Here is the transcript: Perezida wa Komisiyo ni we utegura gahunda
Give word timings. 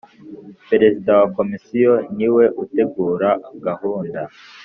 Perezida 0.69 1.11
wa 1.19 1.27
Komisiyo 1.37 1.91
ni 2.17 2.27
we 2.35 2.45
utegura 2.63 3.29
gahunda 3.65 4.21